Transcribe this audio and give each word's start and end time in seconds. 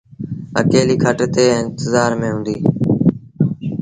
اڪيليٚ 0.61 1.01
کٽ 1.03 1.19
تي 1.33 1.45
انتزآر 1.59 2.11
ميݩ 2.19 2.33
هُݩدي۔ 2.33 2.57